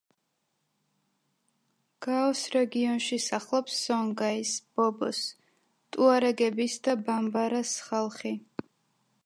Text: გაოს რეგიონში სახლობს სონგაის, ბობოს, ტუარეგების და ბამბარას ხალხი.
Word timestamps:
გაოს 2.05 2.41
რეგიონში 2.55 3.19
სახლობს 3.25 3.75
სონგაის, 3.89 4.53
ბობოს, 4.79 5.19
ტუარეგების 5.97 6.79
და 6.89 6.97
ბამბარას 7.11 7.75
ხალხი. 7.91 8.33